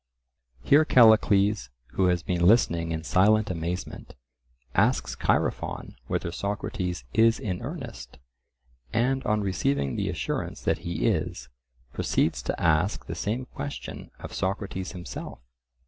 Here 0.63 0.83
Callicles, 0.83 1.69
who 1.91 2.07
has 2.07 2.23
been 2.23 2.43
listening 2.43 2.91
in 2.91 3.03
silent 3.03 3.51
amazement, 3.51 4.15
asks 4.73 5.15
Chaerephon 5.15 5.95
whether 6.07 6.31
Socrates 6.31 7.03
is 7.13 7.37
in 7.39 7.61
earnest, 7.61 8.17
and 8.91 9.23
on 9.25 9.41
receiving 9.41 9.97
the 9.97 10.09
assurance 10.09 10.61
that 10.61 10.79
he 10.79 11.05
is, 11.05 11.49
proceeds 11.93 12.41
to 12.41 12.59
ask 12.59 13.05
the 13.05 13.13
same 13.13 13.45
question 13.45 14.09
of 14.17 14.33
Socrates 14.33 14.93
himself. 14.93 15.37